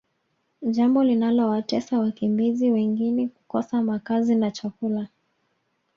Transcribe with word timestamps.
jambo 0.63 1.03
linalowatesa 1.03 1.99
wakimbizi 1.99 2.71
wengini 2.71 3.27
kukosa 3.29 3.81
makazi 3.81 4.35
na 4.35 4.51
chakula 4.51 5.07